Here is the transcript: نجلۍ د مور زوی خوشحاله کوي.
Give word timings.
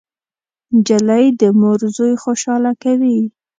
نجلۍ 0.75 1.25
د 1.39 1.41
مور 1.59 1.79
زوی 1.95 2.13
خوشحاله 2.23 2.71
کوي. 2.83 3.17